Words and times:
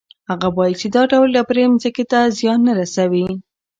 هغه 0.29 0.47
وایي 0.57 0.75
چې 0.81 0.87
دا 0.95 1.01
ډول 1.11 1.27
ډبرې 1.35 1.63
ځمکې 1.81 2.03
ته 2.11 2.19
زیان 2.37 2.59
نه 2.67 2.73
رسوي. 2.79 3.25